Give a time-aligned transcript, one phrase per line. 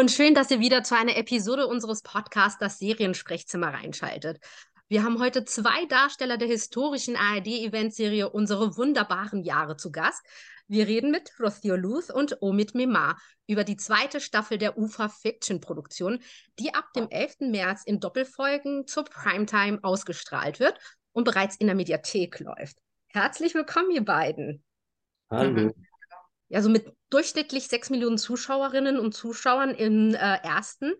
[0.00, 4.38] und schön, dass ihr wieder zu einer Episode unseres Podcasts Das Seriensprechzimmer reinschaltet.
[4.88, 10.24] Wir haben heute zwei Darsteller der historischen ARD-Eventserie Unsere wunderbaren Jahre zu Gast.
[10.68, 15.60] Wir reden mit Rothio Luth und Omid Memar über die zweite Staffel der UFA Fiction
[15.60, 16.20] Produktion,
[16.58, 17.50] die ab dem 11.
[17.50, 20.78] März in Doppelfolgen zur Primetime ausgestrahlt wird
[21.12, 22.78] und bereits in der Mediathek läuft.
[23.08, 24.64] Herzlich willkommen, ihr beiden.
[25.28, 25.74] Hallo.
[26.52, 30.92] Also mit durchschnittlich sechs Millionen Zuschauerinnen und Zuschauern im äh, ersten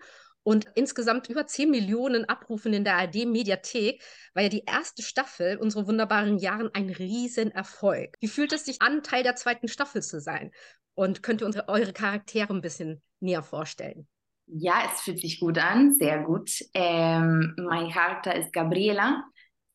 [0.42, 4.02] und insgesamt über 10 Millionen Abrufen in der ARD-Mediathek
[4.34, 8.16] war ja die erste Staffel Unsere wunderbaren Jahren ein Riesenerfolg.
[8.20, 10.50] Wie fühlt es sich an, Teil der zweiten Staffel zu sein?
[10.94, 14.08] Und könnt ihr unsere, eure Charaktere ein bisschen näher vorstellen?
[14.46, 16.50] Ja, es fühlt sich gut an, sehr gut.
[16.74, 19.22] Ähm, mein Charakter ist Gabriela.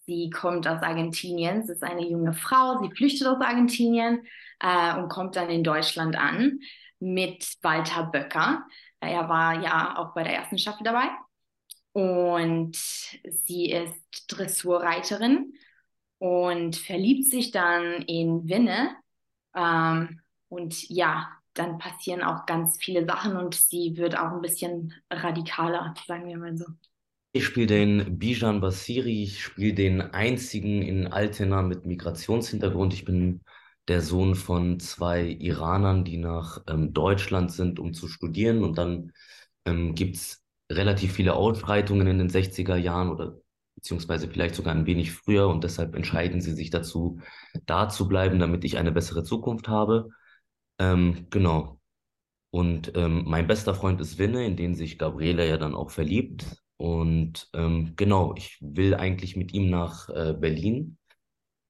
[0.05, 1.65] Sie kommt aus Argentinien.
[1.65, 2.81] Sie ist eine junge Frau.
[2.81, 4.25] Sie flüchtet aus Argentinien
[4.59, 6.59] äh, und kommt dann in Deutschland an
[6.99, 8.65] mit Walter Böcker.
[8.99, 11.09] Er war ja auch bei der ersten Staffel dabei.
[11.93, 13.95] Und sie ist
[14.27, 15.53] Dressurreiterin
[16.17, 18.95] und verliebt sich dann in Winne.
[19.55, 24.93] Ähm, und ja, dann passieren auch ganz viele Sachen und sie wird auch ein bisschen
[25.09, 26.65] radikaler, sagen wir mal so.
[27.37, 32.93] Ich spiele den Bijan Basiri, ich spiele den einzigen in Altena mit Migrationshintergrund.
[32.93, 33.41] Ich bin
[33.89, 38.63] der Sohn von zwei Iranern, die nach ähm, Deutschland sind, um zu studieren.
[38.63, 39.11] Und dann
[39.65, 43.37] ähm, gibt es relativ viele Ausschreitungen in den 60er Jahren oder
[43.75, 45.49] beziehungsweise vielleicht sogar ein wenig früher.
[45.49, 47.19] Und deshalb entscheiden sie sich dazu,
[47.65, 50.07] da zu bleiben, damit ich eine bessere Zukunft habe.
[50.79, 51.81] Ähm, genau.
[52.51, 56.45] Und ähm, mein bester Freund ist Winne, in den sich Gabriele ja dann auch verliebt.
[56.77, 60.97] Und ähm, genau, ich will eigentlich mit ihm nach äh, Berlin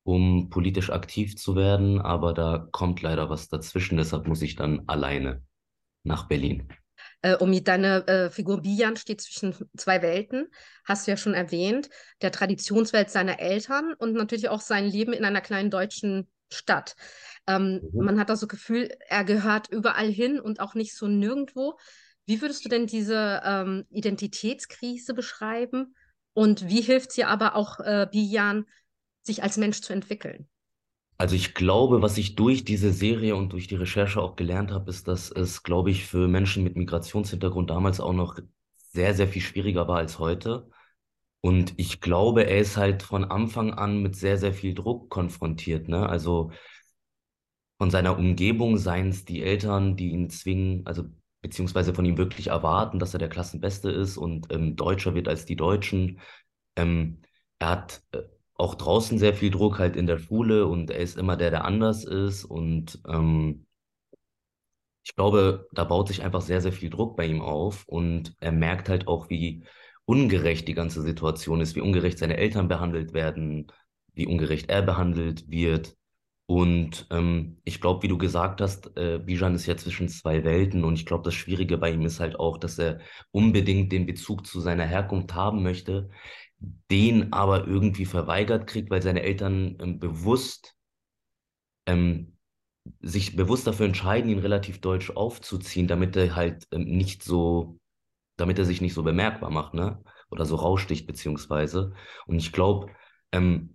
[0.06, 4.84] um politisch aktiv zu werden, aber da kommt leider was dazwischen, deshalb muss ich dann
[4.86, 5.42] alleine
[6.04, 6.68] nach Berlin.
[7.24, 10.48] Äh, Omi, deine äh, Figur Bijan steht zwischen zwei Welten,
[10.86, 11.90] hast du ja schon erwähnt,
[12.22, 16.96] der Traditionswelt seiner Eltern und natürlich auch sein Leben in einer kleinen deutschen Stadt.
[17.48, 18.06] Ähm, mhm.
[18.06, 21.80] Man hat das so Gefühl, er gehört überall hin und auch nicht so nirgendwo.
[22.26, 25.96] Wie würdest du denn diese ähm, Identitätskrise beschreiben?
[26.34, 28.66] Und wie hilft sie aber auch äh, Bijan,
[29.22, 30.48] sich als Mensch zu entwickeln?
[31.18, 34.90] Also ich glaube, was ich durch diese Serie und durch die Recherche auch gelernt habe,
[34.90, 38.38] ist, dass es, glaube ich, für Menschen mit Migrationshintergrund damals auch noch
[38.76, 40.70] sehr, sehr viel schwieriger war als heute.
[41.42, 45.88] Und ich glaube, er ist halt von Anfang an mit sehr, sehr viel Druck konfrontiert.
[45.88, 46.10] Ne?
[46.10, 46.52] Also
[47.78, 51.06] von seiner Umgebung, seien es die Eltern, die ihn zwingen, also
[51.46, 55.46] beziehungsweise von ihm wirklich erwarten, dass er der Klassenbeste ist und ähm, Deutscher wird als
[55.46, 56.20] die Deutschen.
[56.76, 57.22] Ähm,
[57.60, 58.24] er hat äh,
[58.56, 61.64] auch draußen sehr viel Druck halt in der Schule und er ist immer der, der
[61.66, 63.68] anders ist und ähm,
[65.04, 68.52] ich glaube, da baut sich einfach sehr, sehr viel Druck bei ihm auf und er
[68.52, 69.66] merkt halt auch, wie
[70.06, 73.72] ungerecht die ganze Situation ist, wie ungerecht seine Eltern behandelt werden,
[74.16, 75.96] wie ungerecht er behandelt wird.
[76.48, 80.84] Und ähm, ich glaube, wie du gesagt hast, äh, Bijan ist ja zwischen zwei Welten
[80.84, 83.00] und ich glaube, das Schwierige bei ihm ist halt auch, dass er
[83.32, 86.10] unbedingt den Bezug zu seiner Herkunft haben möchte,
[86.92, 90.76] den aber irgendwie verweigert kriegt, weil seine Eltern ähm, bewusst
[91.86, 92.38] ähm,
[93.02, 97.80] sich bewusst dafür entscheiden, ihn relativ deutsch aufzuziehen, damit er halt ähm, nicht so,
[98.38, 100.04] damit er sich nicht so bemerkbar macht, ne?
[100.30, 101.94] Oder so raussticht, beziehungsweise.
[102.28, 102.92] Und ich glaube,
[103.32, 103.75] ähm,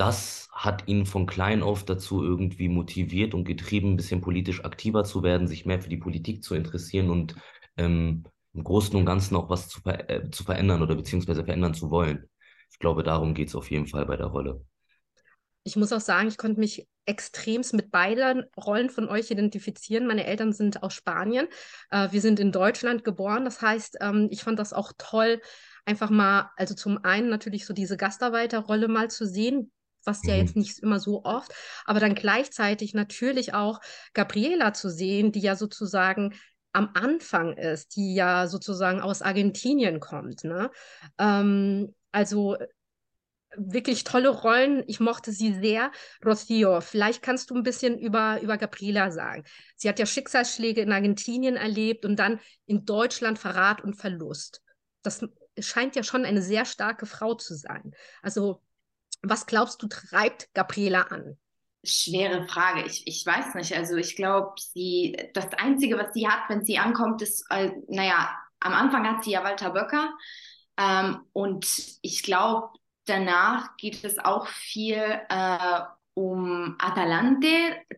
[0.00, 5.04] das hat ihn von klein auf dazu irgendwie motiviert und getrieben, ein bisschen politisch aktiver
[5.04, 7.34] zu werden, sich mehr für die Politik zu interessieren und
[7.76, 8.24] ähm,
[8.54, 11.90] im Großen und Ganzen auch was zu, ver äh, zu verändern oder beziehungsweise verändern zu
[11.90, 12.28] wollen.
[12.72, 14.64] Ich glaube, darum geht es auf jeden Fall bei der Rolle.
[15.64, 20.06] Ich muss auch sagen, ich konnte mich extremst mit beiden Rollen von euch identifizieren.
[20.06, 21.46] Meine Eltern sind aus Spanien.
[21.90, 23.44] Äh, wir sind in Deutschland geboren.
[23.44, 25.42] Das heißt, ähm, ich fand das auch toll,
[25.84, 29.70] einfach mal, also zum einen natürlich so diese Gastarbeiterrolle mal zu sehen,
[30.04, 30.40] was ja mhm.
[30.40, 31.52] jetzt nicht immer so oft,
[31.84, 33.80] aber dann gleichzeitig natürlich auch
[34.14, 36.34] Gabriela zu sehen, die ja sozusagen
[36.72, 40.44] am Anfang ist, die ja sozusagen aus Argentinien kommt.
[40.44, 40.70] Ne?
[41.18, 42.56] Ähm, also
[43.56, 44.84] wirklich tolle Rollen.
[44.86, 45.90] Ich mochte sie sehr.
[46.24, 49.44] Rocío, vielleicht kannst du ein bisschen über, über Gabriela sagen.
[49.76, 54.62] Sie hat ja Schicksalsschläge in Argentinien erlebt und dann in Deutschland Verrat und Verlust.
[55.02, 55.24] Das
[55.58, 57.92] scheint ja schon eine sehr starke Frau zu sein.
[58.22, 58.62] Also,
[59.22, 61.36] was glaubst du, treibt Gabriela an?
[61.82, 62.84] Schwere Frage.
[62.84, 63.74] Ich, ich weiß nicht.
[63.74, 68.30] Also ich glaube, sie, das Einzige, was sie hat, wenn sie ankommt, ist, äh, naja,
[68.60, 70.12] am Anfang hat sie ja Walter Böcker.
[70.76, 71.66] Ähm, und
[72.02, 72.68] ich glaube,
[73.06, 74.96] danach geht es auch viel
[75.28, 75.80] äh,
[76.14, 77.48] um Atalante.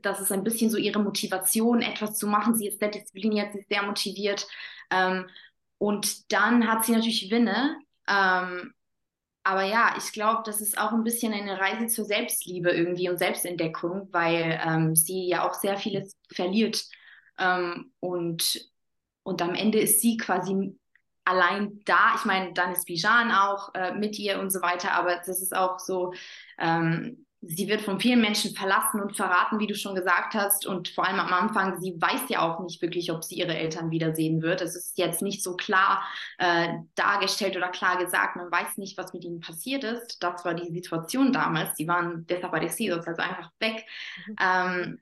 [0.03, 2.55] Das ist ein bisschen so ihre Motivation, etwas zu machen.
[2.55, 4.47] Sie ist sehr diszipliniert, sie ist sehr motiviert.
[4.91, 5.29] Ähm,
[5.79, 7.77] und dann hat sie natürlich Winne.
[8.09, 8.75] Ähm,
[9.45, 13.19] aber ja, ich glaube, das ist auch ein bisschen eine Reise zur Selbstliebe irgendwie und
[13.19, 16.85] Selbstentdeckung, weil ähm, sie ja auch sehr vieles verliert.
[17.39, 18.69] Ähm, und,
[19.25, 20.79] und am Ende ist sie quasi
[21.25, 22.15] allein da.
[22.17, 25.55] Ich meine, dann ist Bijan auch äh, mit ihr und so weiter, aber das ist
[25.55, 26.13] auch so,
[26.59, 30.65] ähm, sie wird von vielen Menschen verlassen und verraten, wie du schon gesagt hast.
[30.65, 33.91] Und vor allem am Anfang, sie weiß ja auch nicht wirklich, ob sie ihre Eltern
[33.91, 34.61] wiedersehen wird.
[34.61, 36.03] Es ist jetzt nicht so klar
[36.39, 38.37] äh, dargestellt oder klar gesagt.
[38.37, 40.23] Man weiß nicht, was mit ihnen passiert ist.
[40.23, 41.77] Das war die Situation damals.
[41.77, 43.85] Sie waren desaparecidos, also einfach weg.
[44.27, 44.37] Mhm.
[44.41, 45.01] Ähm,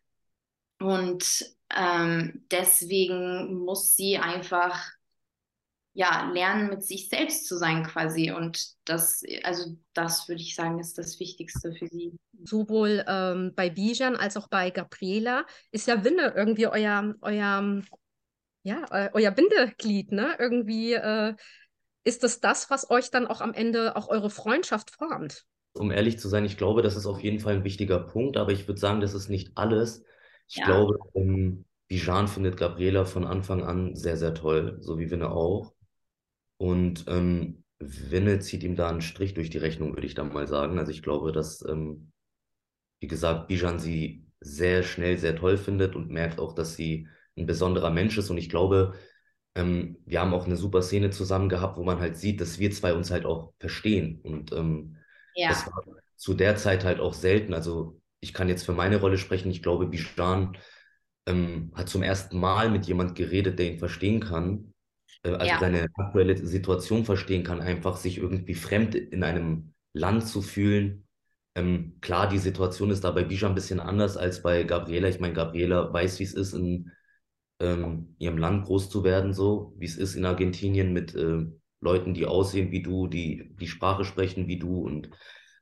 [0.81, 1.45] und
[1.77, 4.93] ähm, deswegen muss sie einfach
[6.01, 8.33] ja, lernen, mit sich selbst zu sein quasi.
[8.33, 12.17] Und das, also das würde ich sagen, ist das Wichtigste für sie.
[12.43, 17.83] Sowohl ähm, bei Bijan als auch bei Gabriela ist ja Winde irgendwie euer, euer,
[18.63, 20.37] ja, euer Bindeglied, ne?
[20.39, 21.35] Irgendwie äh,
[22.05, 25.45] ist das das, was euch dann auch am Ende auch eure Freundschaft formt.
[25.75, 28.53] Um ehrlich zu sein, ich glaube, das ist auf jeden Fall ein wichtiger Punkt, aber
[28.53, 30.03] ich würde sagen, das ist nicht alles.
[30.49, 30.65] Ich ja.
[30.65, 35.75] glaube, um, Bijan findet Gabriela von Anfang an sehr, sehr toll, so wie Winne auch.
[36.61, 40.47] Und ähm, Winne zieht ihm da einen Strich durch die Rechnung, würde ich dann mal
[40.47, 40.79] sagen.
[40.79, 42.13] Also ich glaube, dass, ähm,
[43.01, 47.47] wie gesagt, Bijan sie sehr schnell sehr toll findet und merkt auch, dass sie ein
[47.47, 48.29] besonderer Mensch ist.
[48.29, 48.93] Und ich glaube,
[49.55, 52.71] ähm, wir haben auch eine super Szene zusammen gehabt, wo man halt sieht, dass wir
[52.73, 54.21] zwei uns halt auch verstehen.
[54.23, 54.99] Und ähm,
[55.35, 55.49] ja.
[55.49, 55.83] das war
[56.17, 57.55] zu der Zeit halt auch selten.
[57.55, 59.51] Also ich kann jetzt für meine Rolle sprechen.
[59.51, 60.59] Ich glaube, Bijan
[61.25, 64.70] ähm, hat zum ersten Mal mit jemand geredet, der ihn verstehen kann
[65.23, 65.59] also ja.
[65.59, 71.07] seine aktuelle Situation verstehen kann, einfach sich irgendwie fremd in einem Land zu fühlen.
[71.55, 75.09] Ähm, klar, die Situation ist da bei Bija ein bisschen anders als bei Gabriela.
[75.09, 76.91] Ich meine, Gabriela weiß, wie es ist, in
[77.61, 81.45] ähm, ihrem Land groß zu werden, so wie es ist in Argentinien mit äh,
[81.81, 84.81] Leuten, die aussehen wie du, die die Sprache sprechen wie du.
[84.81, 85.11] Und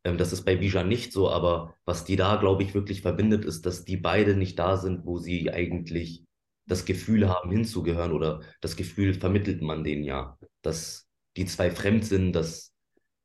[0.04, 1.30] ähm, das ist bei Bija nicht so.
[1.30, 5.04] Aber was die da, glaube ich, wirklich verbindet, ist, dass die beide nicht da sind,
[5.04, 6.27] wo sie eigentlich
[6.68, 12.04] das Gefühl haben, hinzugehören oder das Gefühl vermittelt man denen ja, dass die zwei fremd
[12.04, 12.72] sind, dass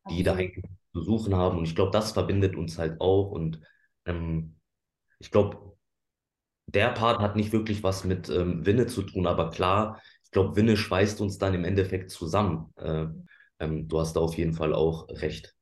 [0.10, 1.58] die da eigentlich zu suchen haben.
[1.58, 3.32] Und ich glaube, das verbindet uns halt auch.
[3.32, 3.60] Und
[4.06, 4.56] ähm,
[5.20, 5.76] ich glaube,
[6.68, 10.56] der Part hat nicht wirklich was mit ähm, Winne zu tun, aber klar, ich glaube,
[10.56, 12.74] Winne schweißt uns dann im Endeffekt zusammen.
[12.78, 13.08] Äh,
[13.60, 15.56] ähm, du hast da auf jeden Fall auch recht.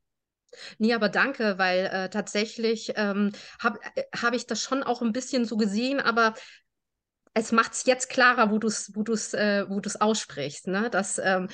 [0.80, 5.14] Nee, aber danke, weil äh, tatsächlich ähm, habe äh, hab ich das schon auch ein
[5.14, 6.34] bisschen so gesehen, aber
[7.34, 10.68] es macht es jetzt klarer, wo du es wo du's, äh, wo du's aussprichst.
[10.68, 10.90] Ne?
[10.90, 11.48] Dass ähm,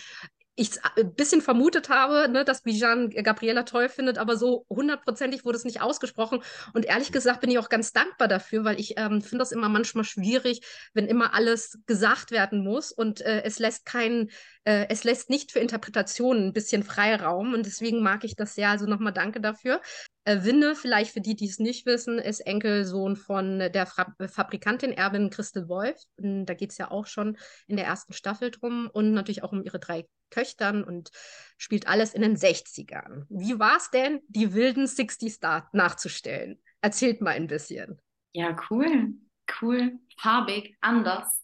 [0.59, 5.57] ich ein bisschen vermutet habe, ne, dass Bijan Gabriela toll findet, aber so hundertprozentig wurde
[5.57, 6.41] es nicht ausgesprochen.
[6.73, 9.69] Und ehrlich gesagt bin ich auch ganz dankbar dafür, weil ich ähm, finde das immer
[9.69, 10.61] manchmal schwierig,
[10.95, 14.31] wenn immer alles gesagt werden muss und äh, es lässt keinen,
[14.67, 17.53] äh, es lässt nicht für Interpretationen ein bisschen Freiraum.
[17.53, 18.69] Und deswegen mag ich das sehr.
[18.69, 19.79] Also nochmal danke dafür.
[20.25, 24.91] Äh, Winne, vielleicht für die, die es nicht wissen, ist Enkelsohn von der Fra Fabrikantin
[24.91, 25.97] Erbin Christel Wolf.
[26.17, 27.37] Und da geht es ja auch schon
[27.67, 31.11] in der ersten Staffel drum und natürlich auch um ihre drei Töchtern und
[31.57, 33.25] spielt alles in den 60ern.
[33.29, 36.61] Wie war es denn, die wilden 60s da nachzustellen?
[36.81, 38.01] Erzählt mal ein bisschen.
[38.33, 39.13] Ja, cool.
[39.61, 41.41] Cool, farbig, anders.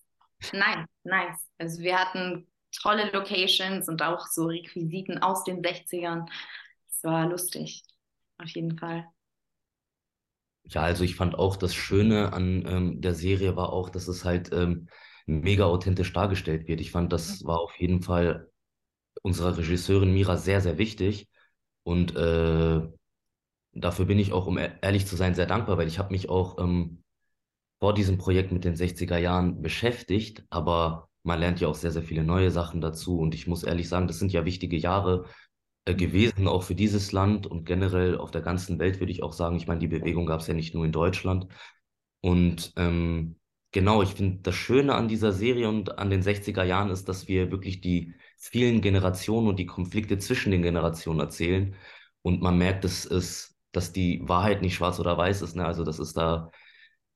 [0.51, 1.47] Nice, nice.
[1.57, 2.47] Also wir hatten
[2.81, 6.27] tolle Locations und auch so Requisiten aus den 60ern.
[6.89, 7.83] Es war lustig
[8.37, 9.05] auf jeden Fall.
[10.65, 14.23] Ja, also ich fand auch das Schöne an ähm, der Serie war auch, dass es
[14.23, 14.87] halt ähm,
[15.25, 16.81] mega authentisch dargestellt wird.
[16.81, 18.49] Ich fand, das war auf jeden Fall
[19.21, 21.29] unserer Regisseurin Mira sehr, sehr wichtig.
[21.83, 22.81] Und äh,
[23.73, 26.29] dafür bin ich auch, um e-, ehrlich zu sein, sehr dankbar, weil ich habe mich
[26.29, 27.03] auch ähm,
[27.79, 32.03] vor diesem Projekt mit den 60er Jahren beschäftigt, aber man lernt ja auch sehr, sehr
[32.03, 33.19] viele neue Sachen dazu.
[33.19, 35.25] Und ich muss ehrlich sagen, das sind ja wichtige Jahre
[35.85, 39.33] äh, gewesen, auch für dieses Land und generell auf der ganzen Welt, würde ich auch
[39.33, 39.57] sagen.
[39.57, 41.47] Ich meine, die Bewegung gab es ja nicht nur in Deutschland.
[42.21, 43.37] Und ähm,
[43.71, 47.27] genau, ich finde, das Schöne an dieser Serie und an den 60er Jahren ist, dass
[47.27, 51.75] wir wirklich die vielen Generationen und die Konflikte zwischen den Generationen erzählen.
[52.21, 55.55] Und man merkt, dass, es, dass die Wahrheit nicht schwarz oder weiß ist.
[55.55, 55.65] Ne?
[55.65, 56.51] Also, dass es da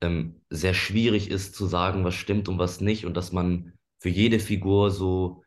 [0.01, 3.05] ähm, sehr schwierig ist zu sagen, was stimmt und was nicht.
[3.05, 5.44] Und dass man für jede Figur so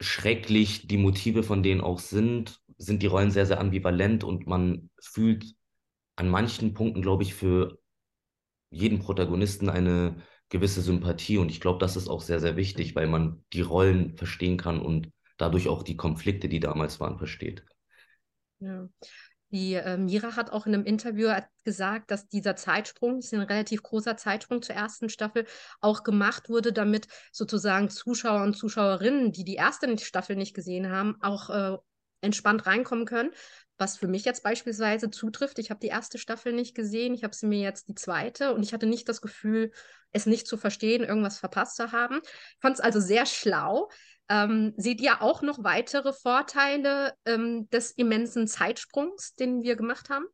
[0.00, 4.90] schrecklich die Motive von denen auch sind, sind die Rollen sehr, sehr ambivalent und man
[5.00, 5.54] fühlt
[6.16, 7.78] an manchen Punkten, glaube ich, für
[8.70, 13.06] jeden Protagonisten eine gewisse Sympathie und ich glaube, das ist auch sehr, sehr wichtig, weil
[13.08, 17.64] man die Rollen verstehen kann und dadurch auch die Konflikte, die damals waren, versteht.
[18.60, 18.88] Ja.
[19.50, 21.30] Die äh, Mira hat auch in einem Interview
[21.64, 25.46] gesagt, dass dieser Zeitsprung, das ist ein relativ großer Zeitsprung zur ersten Staffel,
[25.80, 31.16] auch gemacht wurde, damit sozusagen Zuschauer und Zuschauerinnen, die die erste Staffel nicht gesehen haben,
[31.22, 31.78] auch äh,
[32.20, 33.30] entspannt reinkommen können.
[33.78, 35.58] Was für mich jetzt beispielsweise zutrifft.
[35.60, 38.64] Ich habe die erste Staffel nicht gesehen, ich habe sie mir jetzt die zweite und
[38.64, 39.70] ich hatte nicht das Gefühl,
[40.10, 42.20] es nicht zu verstehen, irgendwas verpasst zu haben.
[42.24, 43.88] Ich fand es also sehr schlau,
[44.28, 50.26] ähm, seht ihr auch noch weitere Vorteile ähm, des immensen Zeitsprungs, den wir gemacht haben?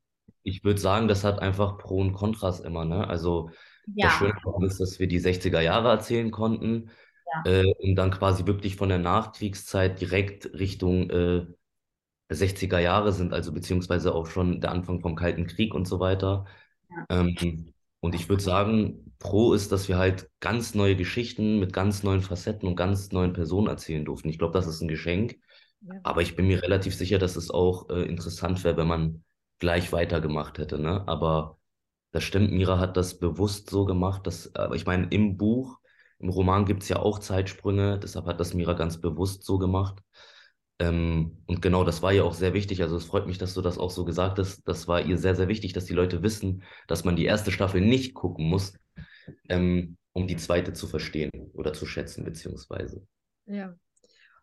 [0.43, 2.85] Ich würde sagen, das hat einfach Pro und Kontras immer.
[2.85, 3.09] Ne?
[3.09, 3.51] Also
[3.95, 4.07] ja.
[4.07, 6.91] das Schöne ist, dass wir die 60er Jahre erzählen konnten
[7.45, 7.53] ja.
[7.53, 11.47] äh, und dann quasi wirklich von der Nachkriegszeit direkt Richtung äh,
[12.31, 16.47] 60er Jahre sind, also beziehungsweise auch schon der Anfang vom Kalten Krieg und so weiter.
[16.91, 17.21] Ja.
[17.21, 17.74] Ähm,
[18.05, 22.21] und ich würde sagen, pro ist, dass wir halt ganz neue Geschichten mit ganz neuen
[22.21, 24.29] Facetten und ganz neuen Personen erzählen durften.
[24.29, 25.39] Ich glaube, das ist ein Geschenk.
[25.81, 25.95] Ja.
[26.03, 29.25] Aber ich bin mir relativ sicher, dass es auch äh, interessant wäre, wenn man
[29.59, 30.79] gleich weitergemacht hätte.
[30.79, 31.03] Ne?
[31.09, 31.57] Aber
[32.13, 35.79] das stimmt, Mira hat das bewusst so gemacht, dass, aber ich meine, im Buch,
[36.19, 40.03] im Roman gibt es ja auch Zeitsprünge, deshalb hat das Mira ganz bewusst so gemacht.
[40.85, 42.83] Ähm, und genau, das war ja auch sehr wichtig.
[42.83, 44.67] Also es freut mich, dass du das auch so gesagt hast.
[44.69, 47.81] Das war ihr sehr, sehr wichtig, dass die Leute wissen, dass man die erste Staffel
[47.81, 48.75] nicht gucken muss,
[49.49, 53.07] ähm, um die zweite zu verstehen oder zu schätzen, beziehungsweise.
[53.47, 53.75] Ja.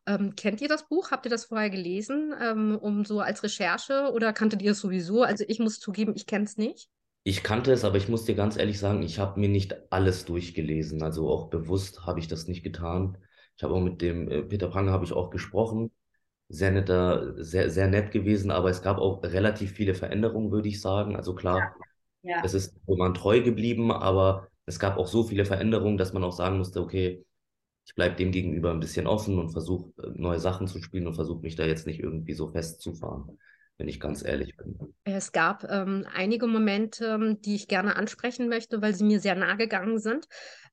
[0.08, 1.12] Ähm, kennt ihr das Buch?
[1.12, 5.22] Habt ihr das vorher gelesen, ähm, um so als Recherche oder kanntet ihr es sowieso?
[5.22, 6.90] Also ich muss zugeben, ich kenne es nicht.
[7.24, 10.26] Ich kannte es, aber ich muss dir ganz ehrlich sagen, ich habe mir nicht alles
[10.26, 11.04] durchgelesen.
[11.04, 13.20] Also auch bewusst habe ich das nicht getan.
[13.58, 15.92] Ich habe auch mit dem äh, Peter Pranger habe ich auch gesprochen
[16.52, 20.82] sehr netter, sehr, sehr nett gewesen, aber es gab auch relativ viele Veränderungen, würde ich
[20.82, 21.16] sagen.
[21.16, 21.76] Also klar,
[22.24, 22.36] ja.
[22.36, 22.42] Ja.
[22.44, 26.34] es ist man treu geblieben, aber es gab auch so viele Veränderungen, dass man auch
[26.34, 27.26] sagen musste, okay,
[27.86, 31.16] ich bleibe dem gegenüber ein bisschen offen und versuche äh, neue Sachen zu spielen und
[31.16, 33.40] versuche mich da jetzt nicht irgendwie so festzufahren,
[33.78, 34.78] wenn ich ganz ehrlich bin.
[35.04, 39.36] Es gab ähm, einige Momente, ähm, die ich gerne ansprechen möchte, weil sie mir sehr
[39.36, 40.28] nahe gegangen sind.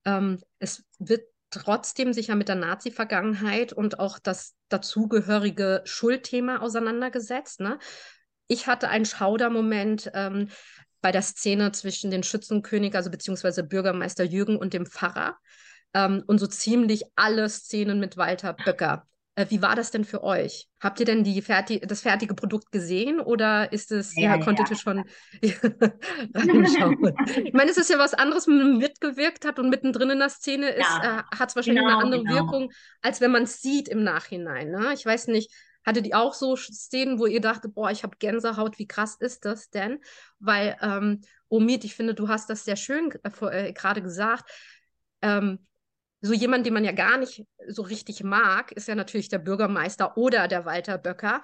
[0.04, 7.60] Ähm, es wird trotzdem sich ja mit der Nazi-Vergangenheit und auch das dazugehörige Schuldthema auseinandergesetzt.
[7.60, 7.78] Ne?
[8.46, 10.48] Ich hatte einen Schaudermoment ähm,
[11.00, 15.36] bei der Szene zwischen den Schützenkönig, also beziehungsweise Bürgermeister Jürgen und dem Pfarrer.
[15.94, 19.06] Ähm, und so ziemlich alle Szenen mit Walter Böcker.
[19.38, 20.68] Äh, wie war das denn für euch?
[20.80, 24.68] Habt ihr denn die fertig, das fertige Produkt gesehen oder ist es, ja, ja konntet
[24.68, 24.74] ja.
[24.74, 25.04] ihr schon
[26.34, 27.14] reinschauen?
[27.44, 30.28] ich meine, es ist ja was anderes, wenn man mitgewirkt hat und mittendrin in der
[30.28, 32.34] Szene ist, ja, äh, hat es wahrscheinlich genau, eine andere genau.
[32.34, 34.72] Wirkung, als wenn man es sieht im Nachhinein.
[34.72, 34.92] Ne?
[34.92, 35.52] Ich weiß nicht,
[35.86, 39.44] hattet ihr auch so Szenen, wo ihr dachtet, boah, ich habe Gänsehaut, wie krass ist
[39.44, 40.00] das denn?
[40.40, 44.50] Weil, ähm, Omid, ich finde, du hast das sehr schön äh, äh gerade gesagt.
[45.22, 45.60] Ähm,
[46.20, 50.16] so jemand, den man ja gar nicht so richtig mag, ist ja natürlich der Bürgermeister
[50.16, 51.42] oder der Walter Böcker.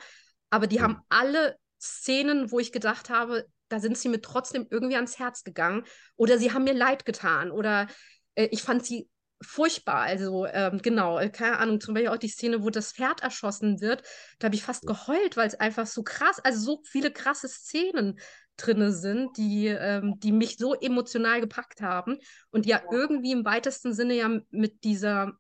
[0.50, 0.83] Aber die mhm.
[0.83, 5.45] haben alle Szenen, wo ich gedacht habe, da sind sie mir trotzdem irgendwie ans Herz
[5.45, 5.85] gegangen.
[6.16, 7.50] Oder sie haben mir leid getan.
[7.50, 7.87] Oder
[8.35, 9.09] äh, ich fand sie
[9.43, 10.00] furchtbar.
[10.00, 13.81] Also ähm, genau, äh, keine Ahnung, zum Beispiel auch die Szene, wo das Pferd erschossen
[13.81, 14.02] wird.
[14.38, 18.19] Da habe ich fast geheult, weil es einfach so krass, also so viele krasse Szenen
[18.57, 22.19] drin sind, die, ähm, die mich so emotional gepackt haben
[22.51, 25.33] und ja, ja irgendwie im weitesten Sinne ja mit dieser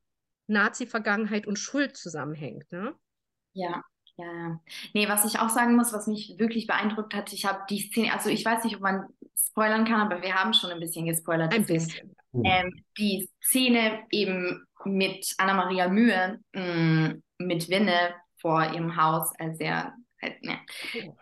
[0.46, 2.70] Nazi-Vergangenheit und Schuld zusammenhängt.
[2.70, 2.94] Ne?
[3.52, 3.82] Ja,
[4.16, 4.60] ja, ja.
[4.92, 8.12] Nee, was ich auch sagen muss, was mich wirklich beeindruckt hat, ich habe die Szene,
[8.12, 9.06] also ich weiß nicht, ob man
[9.36, 11.52] spoilern kann, aber wir haben schon ein bisschen gespoilert.
[11.52, 12.14] Ein bisschen.
[12.44, 19.58] Ähm, die Szene eben mit Anna-Maria Mühe, mh, mm, mit Winne vor ihrem Haus, als
[19.60, 19.94] er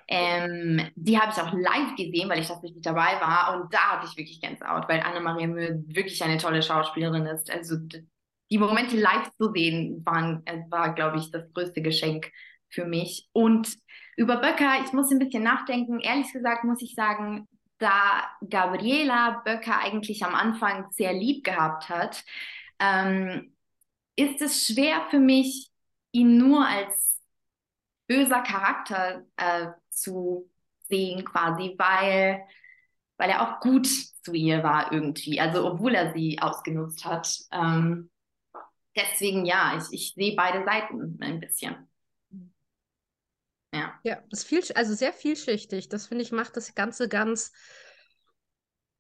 [0.09, 3.55] Ähm, die habe ich auch live gesehen, weil ich tatsächlich dabei war.
[3.55, 7.51] Und da hatte ich wirklich Gänsehaut, weil Anne-Maria Mühe wirklich eine tolle Schauspielerin ist.
[7.51, 12.31] Also die Momente live zu sehen, waren, äh, war, glaube ich, das größte Geschenk
[12.69, 13.29] für mich.
[13.33, 13.77] Und
[14.17, 16.01] über Böcker, ich muss ein bisschen nachdenken.
[16.01, 22.25] Ehrlich gesagt muss ich sagen, da Gabriela Böcker eigentlich am Anfang sehr lieb gehabt hat,
[22.79, 23.55] ähm,
[24.17, 25.71] ist es schwer für mich,
[26.13, 27.12] ihn nur als
[28.13, 30.51] böser Charakter äh, zu
[30.89, 32.43] sehen, quasi, weil,
[33.17, 37.39] weil er auch gut zu ihr war irgendwie, also obwohl er sie ausgenutzt hat.
[37.51, 38.11] Ähm,
[38.95, 41.89] deswegen ja, ich, ich sehe beide Seiten ein bisschen.
[43.75, 43.99] Ja.
[44.03, 45.89] Ja, das ist viel, also sehr vielschichtig.
[45.89, 47.53] Das finde ich macht das Ganze ganz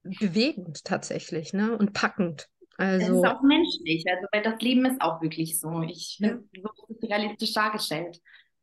[0.02, 1.76] bewegend tatsächlich, ne?
[1.76, 2.49] Und packend.
[2.78, 5.83] Also, es ist auch menschlich, also weil das Leben ist auch wirklich so.
[5.83, 6.62] Ich finde, ja.
[6.62, 8.19] so ist es realistisch dargestellt.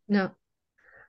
[0.08, 0.36] Ja.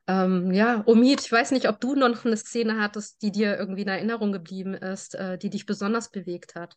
[0.07, 3.83] Ähm, ja, Omid, ich weiß nicht, ob du noch eine Szene hattest, die dir irgendwie
[3.83, 6.77] in Erinnerung geblieben ist, äh, die dich besonders bewegt hat.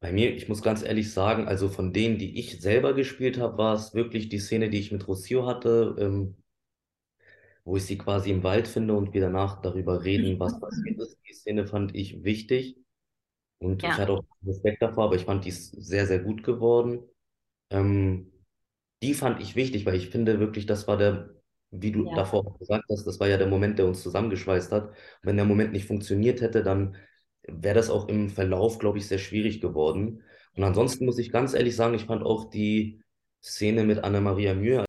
[0.00, 3.56] Bei mir, ich muss ganz ehrlich sagen, also von denen, die ich selber gespielt habe,
[3.56, 6.36] war es wirklich die Szene, die ich mit Rossio hatte, ähm,
[7.64, 11.18] wo ich sie quasi im Wald finde und wir danach darüber reden, was passiert ist.
[11.28, 12.76] Die Szene fand ich wichtig
[13.60, 13.88] und Ja.
[13.88, 17.02] ich hatte auch Respekt davor, aber ich fand die ist sehr, sehr gut geworden.
[17.70, 18.32] Ähm,
[19.02, 21.30] die fand ich wichtig, weil ich finde wirklich, das war der,
[21.70, 22.14] wie du Ja.
[22.14, 24.92] davor auch gesagt hast, das war ja der Moment, der uns zusammengeschweißt hat.
[25.22, 26.96] Wenn der Moment nicht funktioniert hätte, dann
[27.46, 30.22] wäre das auch im Verlauf, glaube ich, sehr schwierig geworden.
[30.56, 33.02] Und ansonsten muss ich ganz ehrlich sagen, ich fand auch die
[33.42, 34.84] Szene mit Anna-Maria Mühe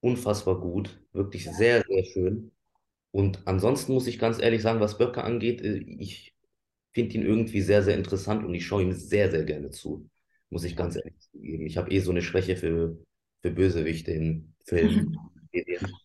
[0.00, 2.52] unfassbar gut, wirklich sehr, sehr schön.
[3.12, 6.34] Und ansonsten muss ich ganz ehrlich sagen, was Böcke angeht, äh, ich
[6.92, 10.08] finde ihn irgendwie sehr, sehr interessant und ich schaue ihm sehr, sehr gerne zu,
[10.50, 11.66] muss ich ganz ehrlich zugeben.
[11.66, 12.98] Ich habe eh so eine Schwäche für,
[13.42, 15.16] für Bösewichte in Filmen.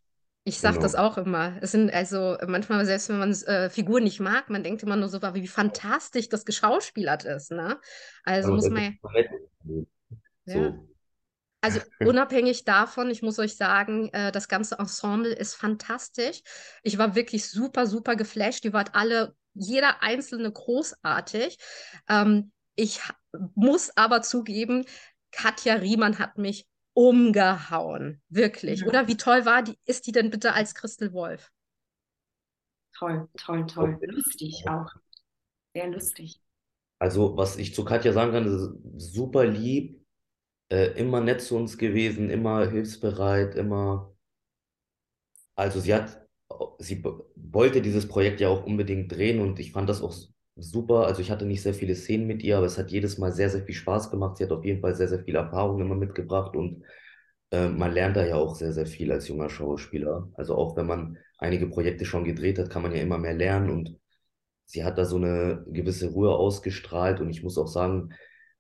[0.48, 1.06] Ich sage das Genau.
[1.06, 1.58] auch immer.
[1.62, 5.10] Es sind also manchmal, selbst wenn man äh, Figuren nicht mag, man denkt immer nur
[5.10, 7.50] so, wie fantastisch das geschauspielert ist.
[7.50, 7.80] Ne?
[8.24, 8.98] Also Aber muss das man
[10.46, 10.72] ja.
[10.72, 10.86] So.
[11.62, 16.42] Also unabhängig davon, ich muss euch sagen, äh, das ganze Ensemble ist fantastisch.
[16.84, 18.64] Ich war wirklich super, super geflasht.
[18.66, 21.58] Die waren alle, jeder einzelne großartig.
[22.08, 23.00] Ähm, ich
[23.56, 24.86] muss aber zugeben,
[25.32, 28.22] Katja Riemann hat mich umgehauen.
[28.30, 28.82] Wirklich.
[28.82, 28.88] Ja.
[28.88, 31.52] Oder wie toll war die, ist die denn bitte als Christel Wolf?
[32.98, 34.00] Toll, toll, toll.
[34.02, 34.90] Lustig auch.
[35.76, 36.42] Sehr lustig.
[36.98, 40.02] Also, was ich zu Katja sagen kann, ist super lieb,
[40.72, 44.16] äh, immer nett zu uns gewesen, immer hilfsbereit, immer.
[45.56, 46.26] Also, sie hat,
[46.80, 47.04] sie
[47.36, 50.14] wollte dieses Projekt ja auch unbedingt drehen und ich fand das auch
[50.56, 51.06] super.
[51.08, 53.50] Also, ich hatte nicht sehr viele Szenen mit ihr, aber es hat jedes Mal sehr,
[53.50, 54.38] sehr viel Spaß gemacht.
[54.38, 56.84] Sie hat auf jeden Fall sehr, sehr viel Erfahrung immer mitgebracht und
[57.52, 60.30] äh, man lernt da ja auch sehr, sehr viel als junger Schauspieler.
[60.36, 63.70] Also, auch wenn man einige Projekte schon gedreht hat, kann man ja immer mehr lernen
[63.70, 63.98] und
[64.66, 68.14] sie hat da so eine gewisse Ruhe ausgestrahlt und ich muss auch sagen,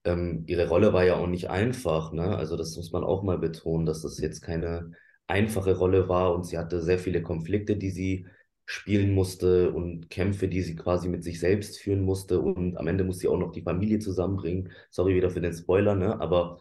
[0.04, 2.36] ähm, ihre Rolle war ja auch nicht einfach, ne?
[2.38, 4.92] Also das muss man auch mal betonen, dass das jetzt keine
[5.28, 8.28] einfache Rolle war und sie hatte sehr viele Konflikte, die sie
[8.66, 13.04] spielen musste und Kämpfe, die sie quasi mit sich selbst führen musste und am Ende
[13.04, 14.72] muss sie auch noch die Familie zusammenbringen.
[14.90, 16.20] Sorry wieder für den Spoiler, ne?
[16.20, 16.60] Aber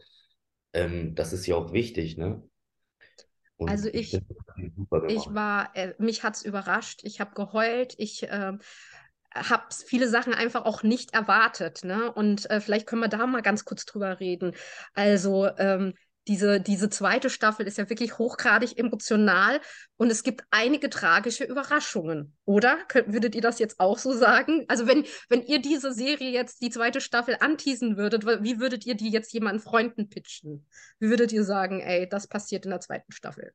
[0.72, 2.42] ähm, das ist ja auch wichtig, ne?
[3.56, 4.14] Und Also ich
[5.08, 7.00] ich, war, äh, mich hat es überrascht.
[7.04, 7.94] Ich habe geheult.
[7.98, 8.60] Ich ähm,
[9.34, 11.84] habe viele Sachen einfach auch nicht erwartet.
[11.84, 12.12] Ne?
[12.12, 14.54] Und äh, vielleicht können wir da mal ganz kurz drüber reden.
[14.94, 15.94] Also ähm,
[16.26, 19.60] diese, diese zweite Staffel ist ja wirklich hochgradig emotional
[19.96, 22.78] und es gibt einige tragische Überraschungen, oder?
[22.88, 24.64] Könnt, würdet ihr das jetzt auch so sagen?
[24.68, 28.94] Also wenn, wenn ihr diese Serie jetzt, die zweite Staffel anteasen würdet, wie würdet ihr
[28.94, 30.66] die jetzt jemanden Freunden pitchen?
[30.98, 33.52] Wie würdet ihr sagen, ey, das passiert in der zweiten Staffel?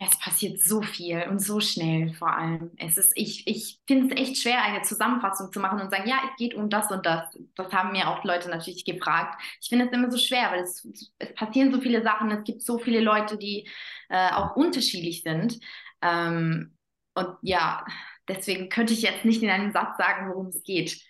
[0.00, 2.70] Es passiert so viel und so schnell vor allem.
[2.76, 6.20] Es ist, ich, ich finde es echt schwer, eine Zusammenfassung zu machen und sagen, ja,
[6.30, 7.36] es geht um das und das.
[7.56, 9.42] Das haben mir auch Leute natürlich gefragt.
[9.60, 10.86] Ich finde es immer so schwer, weil es,
[11.18, 13.68] es passieren so viele Sachen, es gibt so viele Leute, die
[14.08, 15.58] äh, auch unterschiedlich sind.
[16.00, 16.76] Ähm,
[17.14, 17.84] und ja,
[18.28, 21.02] deswegen könnte ich jetzt nicht in einem Satz sagen, worum es geht.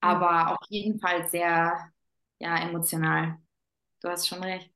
[0.00, 1.90] Aber auf jeden Fall sehr,
[2.40, 3.38] ja, emotional.
[4.02, 4.73] Du hast schon recht.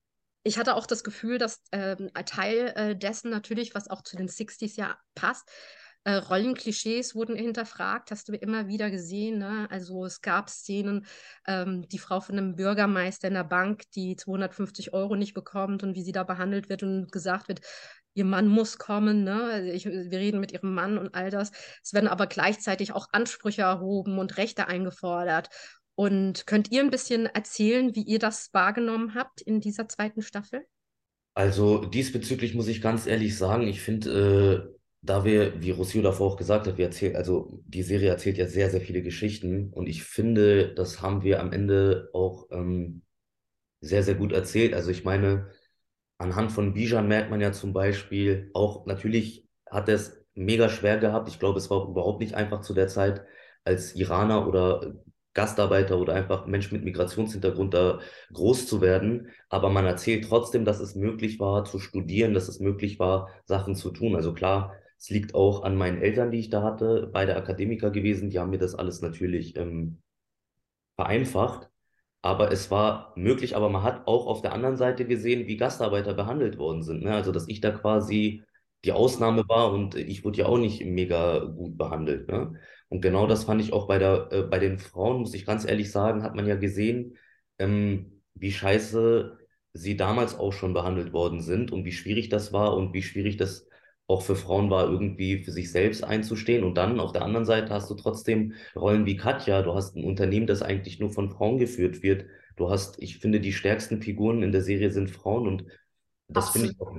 [0.48, 4.16] Ich hatte auch das Gefühl, dass ähm, ein Teil äh, dessen natürlich, was auch zu
[4.16, 5.48] den 60s ja passt,
[6.04, 9.38] äh, Rollenklischees wurden hinterfragt, hast du immer wieder gesehen.
[9.38, 9.68] Ne?
[9.70, 11.06] Also es gab Szenen,
[11.46, 15.94] ähm, die Frau von einem Bürgermeister in der Bank, die 250 Euro nicht bekommt und
[15.94, 17.61] wie sie da behandelt wird und gesagt wird,
[18.14, 19.44] ihr Mann muss kommen, ne?
[19.44, 21.52] Also ich, wir reden mit ihrem Mann und all das.
[21.84, 25.50] Es werden aber gleichzeitig auch Ansprüche erhoben und Rechte eingefordert.
[25.98, 30.64] Und könnt ihr ein bisschen erzählen, wie ihr das wahrgenommen habt in dieser zweiten Staffel?
[31.34, 36.28] Also diesbezüglich muss ich ganz ehrlich sagen, ich finde, äh, da wir, wie Rossio davor
[36.28, 39.88] auch gesagt hat, wir erzählen, also die Serie erzählt ja sehr, sehr viele Geschichten und
[39.88, 43.02] ich finde, das haben wir am Ende auch ähm,
[43.80, 44.74] sehr, sehr gut erzählt.
[44.74, 45.50] Also ich meine,
[46.18, 50.98] anhand von Bijan merkt man ja zum Beispiel auch, natürlich hat er es mega schwer
[50.98, 51.28] gehabt.
[51.28, 53.24] Ich glaube, es war überhaupt nicht einfach zu der Zeit
[53.64, 54.94] als Iraner oder
[55.34, 58.00] Gastarbeiter oder einfach Mensch mit Migrationshintergrund da
[58.32, 59.28] groß zu werden.
[59.48, 63.74] Aber man erzählt trotzdem, dass es möglich war zu studieren, dass es möglich war, Sachen
[63.76, 64.16] zu tun.
[64.16, 68.30] Also klar, es liegt auch an meinen Eltern, die ich da hatte, beide Akademiker gewesen,
[68.30, 70.02] die haben mir das alles natürlich ähm,
[70.96, 71.70] vereinfacht.
[72.20, 76.14] Aber es war möglich, aber man hat auch auf der anderen Seite gesehen, wie Gastarbeiter
[76.14, 77.04] behandelt worden sind.
[77.04, 77.14] Ne?
[77.14, 78.42] Also, dass ich da quasi
[78.84, 82.28] die Ausnahme war und ich wurde ja auch nicht mega gut behandelt.
[82.28, 82.54] Ne?
[82.88, 85.64] Und genau das fand ich auch bei der, äh, bei den Frauen, muss ich ganz
[85.66, 87.16] ehrlich sagen, hat man ja gesehen,
[87.58, 89.38] ähm, wie scheiße
[89.72, 93.36] sie damals auch schon behandelt worden sind und wie schwierig das war und wie schwierig
[93.36, 93.68] das
[94.06, 96.64] auch für Frauen war, irgendwie für sich selbst einzustehen.
[96.64, 99.62] Und dann auf der anderen Seite hast du trotzdem Rollen wie Katja.
[99.62, 102.24] Du hast ein Unternehmen, das eigentlich nur von Frauen geführt wird.
[102.56, 105.64] Du hast, ich finde, die stärksten Figuren in der Serie sind Frauen und
[106.28, 106.98] das finde ich auch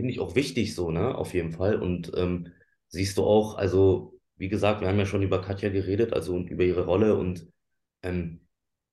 [0.00, 1.76] finde ich auch wichtig so, ne, auf jeden Fall.
[1.82, 2.48] Und ähm,
[2.88, 6.50] siehst du auch, also, wie gesagt, wir haben ja schon über Katja geredet, also und
[6.50, 7.46] über ihre Rolle und
[8.02, 8.40] ähm,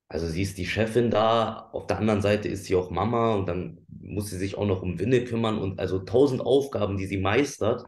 [0.09, 3.47] also sie ist die Chefin da, auf der anderen Seite ist sie auch Mama und
[3.47, 7.17] dann muss sie sich auch noch um Winne kümmern und also tausend Aufgaben, die sie
[7.17, 7.85] meistert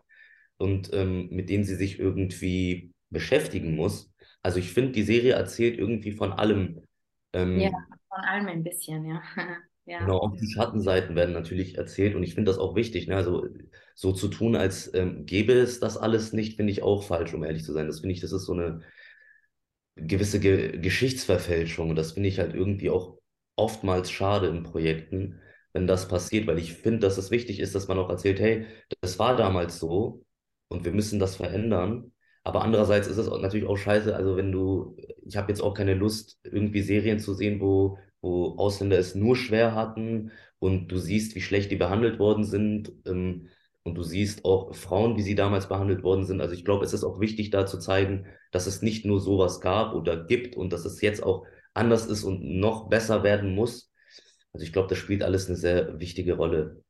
[0.57, 4.11] und ähm, mit denen sie sich irgendwie beschäftigen muss.
[4.41, 6.81] Also ich finde, die Serie erzählt irgendwie von allem.
[7.33, 7.71] Ähm, ja,
[8.09, 9.21] von allem ein bisschen, ja.
[9.89, 9.99] ja.
[9.99, 13.07] Genau, auch die Schattenseiten werden natürlich erzählt und ich finde das auch wichtig.
[13.07, 13.15] Ne?
[13.15, 13.47] Also
[13.95, 17.43] so zu tun, als ähm, gäbe es das alles nicht, finde ich auch falsch, um
[17.43, 17.87] ehrlich zu sein.
[17.87, 18.81] Das finde ich, das ist so eine
[19.95, 21.89] gewisse Ge Geschichtsverfälschung.
[21.89, 23.17] Und das finde ich halt irgendwie auch
[23.55, 25.41] oftmals schade in Projekten,
[25.73, 28.67] wenn das passiert, weil ich finde, dass es wichtig ist, dass man auch erzählt, hey,
[29.01, 30.23] das war damals so
[30.67, 32.13] und wir müssen das verändern.
[32.43, 35.93] Aber andererseits ist es natürlich auch scheiße, also wenn du, ich habe jetzt auch keine
[35.95, 41.35] Lust, irgendwie Serien zu sehen, wo, wo Ausländer es nur schwer hatten und du siehst,
[41.35, 42.91] wie schlecht die behandelt worden sind.
[43.05, 43.49] Ähm,
[43.83, 46.41] und du siehst auch Frauen, wie sie damals behandelt worden sind.
[46.41, 49.61] Also ich glaube, es ist auch wichtig, da zu zeigen, dass es nicht nur sowas
[49.61, 53.91] gab oder gibt und dass es jetzt auch anders ist und noch besser werden muss.
[54.53, 56.83] Also ich glaube, das spielt alles eine sehr wichtige Rolle.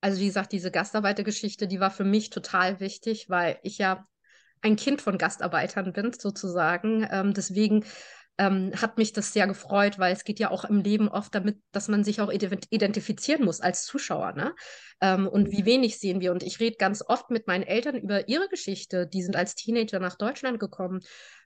[0.00, 4.06] Also wie gesagt, diese Gastarbeitergeschichte, die war für mich total wichtig, weil ich ja
[4.60, 7.06] ein Kind von Gastarbeitern bin, sozusagen.
[7.10, 7.84] Ähm, deswegen
[8.38, 11.58] ähm, hat mich das sehr gefreut, weil es geht ja auch im Leben oft damit,
[11.72, 14.32] dass man sich auch identifizieren muss als Zuschauer.
[14.32, 14.54] Ne?
[15.00, 16.32] Ähm, und wie wenig sehen wir.
[16.32, 19.06] Und ich rede ganz oft mit meinen Eltern über ihre Geschichte.
[19.06, 21.00] Die sind als Teenager nach Deutschland gekommen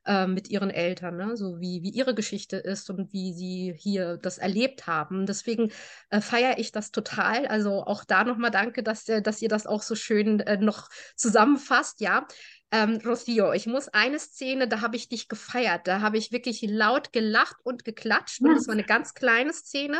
[0.06, 1.36] äh, mit ihren Eltern, ne?
[1.36, 5.26] so wie, wie ihre Geschichte ist und wie sie hier das erlebt haben.
[5.26, 5.70] Deswegen
[6.08, 7.46] äh, feiere ich das total.
[7.46, 10.88] Also auch da nochmal danke, dass, äh, dass ihr das auch so schön äh, noch
[11.16, 12.00] zusammenfasst.
[12.00, 12.26] Ja,
[12.70, 15.86] ähm, Rocio, ich muss eine Szene, da habe ich dich gefeiert.
[15.86, 18.42] Da habe ich wirklich laut gelacht und geklatscht.
[18.42, 19.98] Und das war eine ganz kleine Szene.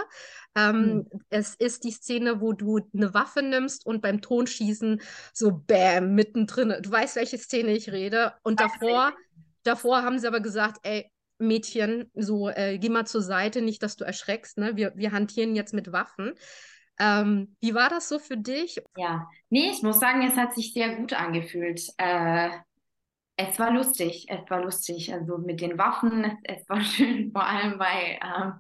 [0.54, 1.06] Ähm, mhm.
[1.30, 5.00] Es ist die Szene, wo du eine Waffe nimmst und beim Tonschießen
[5.32, 6.74] so Bäm mittendrin.
[6.82, 8.34] Du weißt, welche Szene ich rede.
[8.42, 9.14] Und davor,
[9.62, 13.96] davor haben sie aber gesagt, ey, Mädchen, so äh, geh mal zur Seite, nicht, dass
[13.96, 14.58] du erschreckst.
[14.58, 14.76] Ne?
[14.76, 16.34] Wir, wir hantieren jetzt mit Waffen.
[16.98, 18.80] Ähm, wie war das so für dich?
[18.96, 21.80] Ja, nee, ich muss sagen, es hat sich sehr gut angefühlt.
[21.96, 22.50] Äh,
[23.36, 25.12] es war lustig, es war lustig.
[25.12, 28.52] Also mit den Waffen, es, war schön, vor allem weil ähm,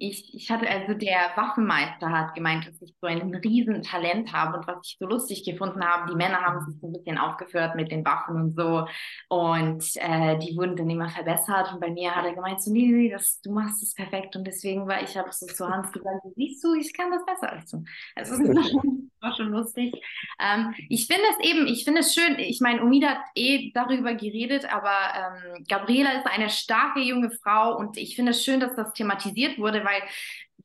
[0.00, 4.66] ich, ich hatte, also der Waffenmeister hat gemeint, dass ich so ein Riesentalent habe und
[4.66, 7.92] was ich so lustig gefunden habe, die Männer haben sich so ein bisschen aufgeführt mit
[7.92, 8.86] den Waffen und so.
[9.28, 11.74] Und äh, die wurden dann immer verbessert.
[11.74, 14.34] Und bei mir hat er gemeint, so nee, nee, das, du machst es perfekt.
[14.36, 17.52] Und deswegen war ich, habe so zu Hans gesagt, siehst du, ich kann das besser
[17.52, 17.84] als du.
[18.14, 19.92] Also das war schon, war schon lustig.
[20.40, 24.14] Ähm, ich finde es eben, ich finde es schön, ich meine, Umida hat eh darüber
[24.14, 28.74] geredet, aber ähm, Gabriela ist eine starke junge Frau und ich finde es schön, dass
[28.76, 30.02] das thematisiert wurde, weil weil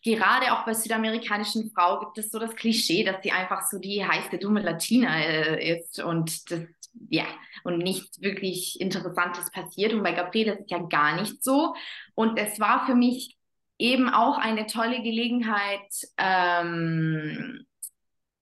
[0.03, 4.05] gerade auch bei südamerikanischen Frauen gibt es so das Klischee, dass sie einfach so die
[4.05, 6.61] heiße, dumme Latina äh, ist und das,
[7.09, 7.25] ja,
[7.63, 9.93] und nichts wirklich Interessantes passiert.
[9.93, 11.75] Und bei Gabriele ist es ja gar nicht so.
[12.13, 13.37] Und es war für mich
[13.77, 17.65] eben auch eine tolle Gelegenheit, ähm,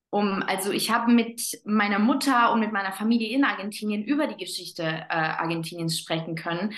[0.09, 4.37] um, also ich habe mit meiner Mutter und mit meiner Familie in Argentinien über die
[4.37, 6.73] Geschichte äh, Argentiniens sprechen können,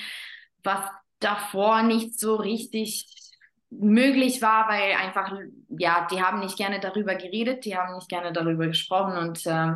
[0.63, 0.79] was
[1.19, 3.07] davor nicht so richtig
[3.79, 5.31] möglich war, weil einfach,
[5.69, 9.73] ja, die haben nicht gerne darüber geredet, die haben nicht gerne darüber gesprochen und, äh,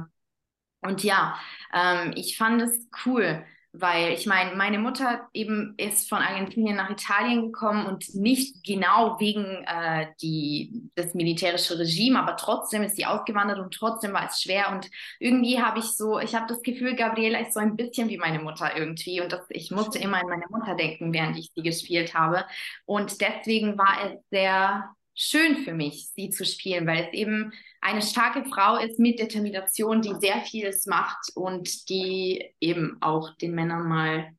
[0.81, 1.35] und ja,
[1.73, 6.89] ähm, ich fand es cool, weil ich meine, meine Mutter eben ist von Argentinien nach
[6.89, 13.05] Italien gekommen und nicht genau wegen äh, die, das militärische Regime, aber trotzdem ist sie
[13.05, 14.71] ausgewandert und trotzdem war es schwer.
[14.71, 18.17] Und irgendwie habe ich so, ich habe das Gefühl, Gabriela ist so ein bisschen wie
[18.17, 19.21] meine Mutter irgendwie.
[19.21, 22.45] Und das, ich musste immer an meine Mutter denken, während ich sie gespielt habe.
[22.85, 27.51] Und deswegen war es sehr schön für mich, sie zu spielen, weil es eben
[27.81, 33.53] eine starke Frau ist mit Determination, die sehr vieles macht und die eben auch den
[33.53, 34.31] Männern mal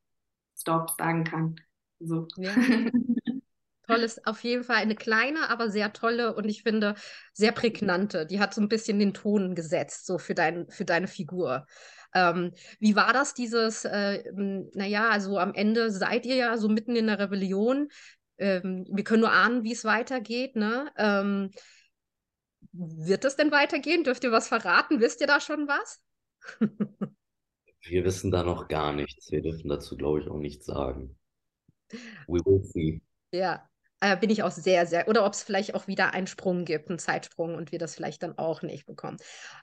[0.58, 1.60] Stop sagen kann.
[1.98, 2.26] So.
[2.36, 2.54] Ja.
[3.86, 6.94] Toll ist auf jeden Fall eine kleine, aber sehr tolle und ich finde
[7.32, 8.24] sehr prägnante.
[8.24, 11.66] Die hat so ein bisschen den Ton gesetzt, so für, dein, für deine Figur.
[12.14, 16.94] Ähm, wie war das, dieses, äh, naja, also am Ende seid ihr ja so mitten
[16.94, 17.88] in der Rebellion
[18.40, 20.56] ähm, wir können nur ahnen, wie es weitergeht.
[20.56, 20.90] Ne?
[20.96, 21.50] Ähm,
[22.72, 24.04] wird es denn weitergehen?
[24.04, 25.00] Dürft ihr was verraten?
[25.00, 26.02] Wisst ihr da schon was?
[27.82, 29.30] wir wissen da noch gar nichts.
[29.30, 31.16] Wir dürfen dazu, glaube ich, auch nichts sagen.
[32.26, 33.02] We will see.
[33.32, 33.69] Ja,
[34.00, 36.88] äh, bin ich auch sehr, sehr, oder ob es vielleicht auch wieder einen Sprung gibt,
[36.88, 39.18] einen Zeitsprung und wir das vielleicht dann auch nicht bekommen.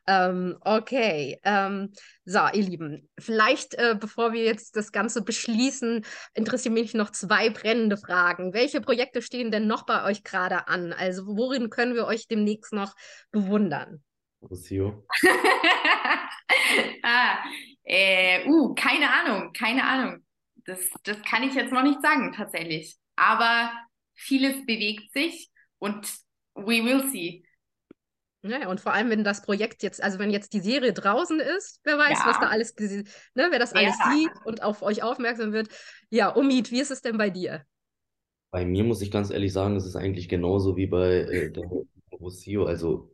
[0.07, 1.91] Ähm, okay, ähm,
[2.25, 7.49] so, ihr Lieben, vielleicht, äh, bevor wir jetzt das Ganze beschließen, interessieren mich noch zwei
[7.49, 8.53] brennende Fragen.
[8.53, 10.93] Welche Projekte stehen denn noch bei euch gerade an?
[10.93, 12.95] Also, worin können wir euch demnächst noch
[13.31, 14.03] bewundern?
[14.41, 15.05] Rocio?
[17.03, 17.37] ah,
[17.83, 20.23] äh, uh, keine Ahnung, keine Ahnung.
[20.65, 22.97] Das, das kann ich jetzt noch nicht sagen, tatsächlich.
[23.15, 23.71] Aber
[24.17, 26.07] vieles bewegt sich und
[26.55, 27.43] we will see.
[28.43, 31.81] Ja, und vor allem, wenn das Projekt jetzt, also wenn jetzt die Serie draußen ist,
[31.83, 32.25] wer weiß, ja.
[32.25, 34.11] was da alles, ne, wer das alles ja.
[34.11, 35.69] sieht und auf euch aufmerksam wird.
[36.09, 37.63] Ja, Umid, wie ist es denn bei dir?
[38.51, 41.65] Bei mir muss ich ganz ehrlich sagen, es ist eigentlich genauso wie bei äh, der
[42.11, 42.65] Rocio.
[42.65, 43.13] Also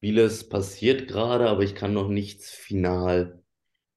[0.00, 3.42] vieles passiert gerade, aber ich kann noch nichts final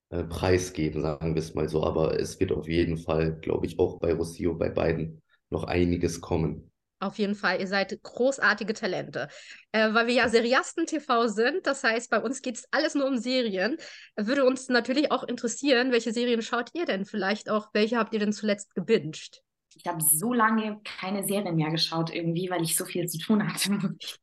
[0.10, 1.84] äh, preisgeben, sagen wir es mal so.
[1.84, 6.22] Aber es wird auf jeden Fall, glaube ich, auch bei Rocio, bei beiden noch einiges
[6.22, 6.72] kommen.
[7.00, 9.28] Auf jeden Fall, ihr seid großartige Talente.
[9.72, 13.06] Äh, weil wir ja Seriasten TV sind, das heißt, bei uns geht es alles nur
[13.06, 13.78] um Serien.
[14.16, 17.06] Würde uns natürlich auch interessieren, welche Serien schaut ihr denn?
[17.06, 19.44] Vielleicht auch, welche habt ihr denn zuletzt gebinged?
[19.76, 23.48] Ich habe so lange keine Serien mehr geschaut, irgendwie, weil ich so viel zu tun
[23.48, 23.70] hatte,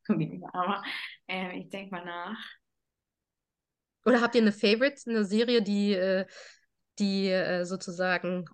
[0.51, 0.83] Aber
[1.27, 2.37] äh, ich denke mal nach.
[4.05, 6.25] Oder habt ihr eine Favorite, eine Serie, die, äh,
[6.99, 8.45] die äh, sozusagen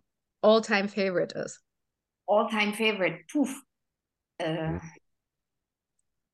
[0.42, 1.64] All-Time Favorite ist?
[2.32, 3.48] All-Time Favorite, puh,
[4.38, 4.80] äh,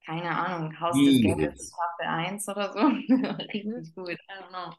[0.06, 2.80] keine Ahnung, Haus des Geldes, Staffel 1 oder so.
[3.54, 4.74] Richtig gut, I don't know.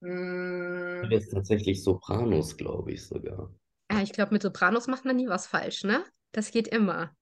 [0.00, 1.10] Mm.
[1.10, 3.50] Das ist tatsächlich Sopranos, glaube ich sogar.
[3.92, 6.02] Ja, ich glaube, mit Sopranos macht man nie was falsch, ne?
[6.32, 7.14] Das geht immer.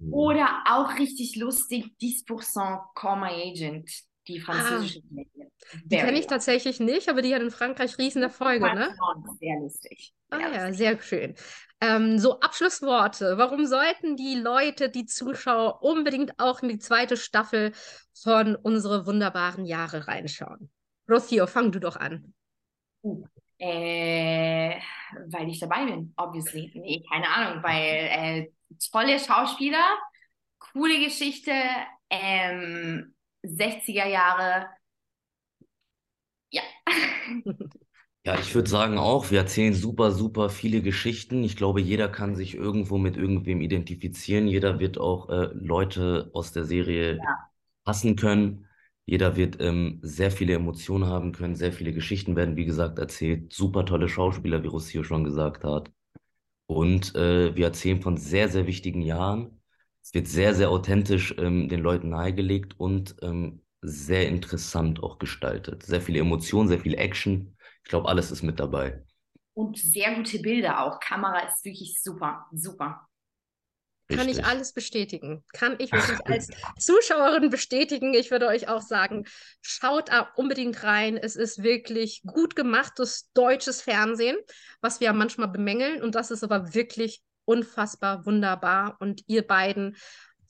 [0.00, 0.12] Hm.
[0.12, 3.90] Oder auch richtig lustig, 10% Call My Agent,
[4.28, 4.44] die ah.
[4.44, 5.46] französische ah,
[5.84, 8.96] Die kenne ich tatsächlich nicht, aber die hat in Frankreich riesen Erfolge, ne?
[9.40, 10.14] Sehr lustig.
[10.30, 11.34] Sehr ah ja, sehr schön.
[11.80, 13.36] Ähm, so Abschlussworte.
[13.36, 17.72] Warum sollten die Leute, die Zuschauer unbedingt auch in die zweite Staffel
[18.14, 20.70] von unsere wunderbaren Jahre reinschauen?
[21.08, 22.34] Rocio, fang du doch an.
[23.02, 23.26] Uh,
[23.58, 24.78] äh,
[25.26, 26.72] weil ich dabei bin, obviously.
[26.74, 28.50] Nee, keine Ahnung, weil äh,
[28.90, 29.84] tolle Schauspieler,
[30.58, 31.52] coole Geschichte,
[32.10, 33.13] ähm,
[33.44, 34.68] 60er Jahre.
[36.50, 36.62] Ja.
[38.26, 41.44] Ja, ich würde sagen auch, wir erzählen super, super viele Geschichten.
[41.44, 44.48] Ich glaube, jeder kann sich irgendwo mit irgendwem identifizieren.
[44.48, 47.38] Jeder wird auch äh, Leute aus der Serie ja.
[47.84, 48.66] hassen können.
[49.04, 51.54] Jeder wird ähm, sehr viele Emotionen haben können.
[51.54, 53.52] Sehr viele Geschichten werden, wie gesagt, erzählt.
[53.52, 55.90] Super tolle Schauspieler, wie Rossio schon gesagt hat.
[56.66, 59.60] Und äh, wir erzählen von sehr, sehr wichtigen Jahren.
[60.04, 65.82] Es wird sehr, sehr authentisch ähm, den Leuten nahegelegt und ähm, sehr interessant auch gestaltet.
[65.82, 67.56] Sehr viele Emotionen, sehr viel Action.
[67.82, 69.02] Ich glaube, alles ist mit dabei.
[69.54, 71.00] Und sehr gute Bilder auch.
[71.00, 73.08] Kamera ist wirklich super, super.
[74.10, 74.18] Richtig.
[74.18, 75.42] Kann ich alles bestätigen.
[75.54, 78.12] Kann ich wirklich als Zuschauerin bestätigen.
[78.12, 79.24] Ich würde euch auch sagen,
[79.62, 81.16] schaut da unbedingt rein.
[81.16, 84.36] Es ist wirklich gut gemachtes deutsches Fernsehen,
[84.82, 86.02] was wir manchmal bemängeln.
[86.02, 88.96] Und das ist aber wirklich unfassbar wunderbar.
[89.00, 89.96] Und ihr beiden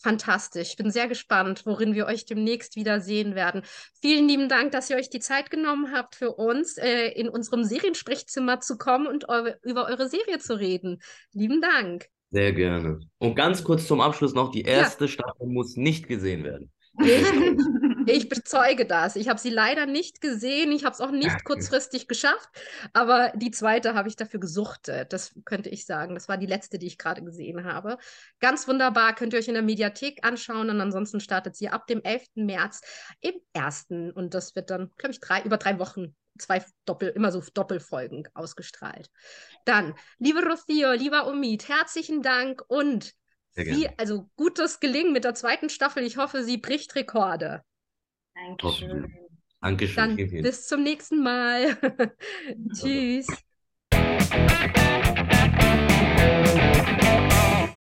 [0.05, 0.71] fantastisch.
[0.71, 3.63] Ich bin sehr gespannt, worin wir euch demnächst wieder sehen werden.
[4.01, 7.65] Vielen lieben Dank, dass ihr euch die Zeit genommen habt, für uns äh, in unserem
[7.65, 11.01] Seriensprechzimmer zu kommen und eure, über eure Serie zu reden.
[11.33, 12.07] Lieben Dank.
[12.31, 13.01] Sehr gerne.
[13.19, 15.09] Und ganz kurz zum Abschluss noch, die erste ja.
[15.09, 16.71] Staffel muss nicht gesehen werden.
[18.07, 19.17] Ich bezeuge das.
[19.17, 20.73] Ich habe sie leider nicht gesehen.
[20.73, 22.49] Ich habe es auch nicht kurzfristig geschafft.
[22.93, 25.13] Aber die zweite habe ich dafür gesuchtet.
[25.13, 26.15] Das könnte ich sagen.
[26.15, 27.99] Das war die letzte, die ich gerade gesehen habe.
[28.41, 29.15] Ganz wunderbar.
[29.15, 30.71] Könnt ihr euch in der Mediathek anschauen.
[30.71, 32.29] Und ansonsten startet sie ab dem 11.
[32.37, 32.81] März
[33.21, 34.11] im ersten.
[34.11, 38.29] Und das wird dann, glaube ich, drei, über drei Wochen zwei Doppel, immer so Doppelfolgen
[38.35, 39.09] ausgestrahlt.
[39.65, 43.15] Dann, liebe Rocio, lieber Umid, herzlichen Dank und
[43.57, 46.03] wie, also gutes Gelingen mit der zweiten Staffel.
[46.03, 47.63] Ich hoffe, sie bricht Rekorde.
[48.35, 49.15] Dankeschön.
[49.61, 50.17] Dankeschön.
[50.17, 51.77] Dann bis zum nächsten Mal.
[52.75, 53.27] Tschüss.